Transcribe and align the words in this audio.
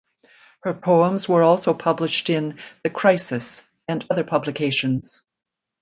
Her 0.63 0.73
poems 0.73 1.29
were 1.29 1.43
also 1.43 1.75
published 1.75 2.31
in 2.31 2.57
"The 2.83 2.89
Crisis" 2.89 3.69
and 3.87 4.03
other 4.09 4.23
publications. 4.23 5.21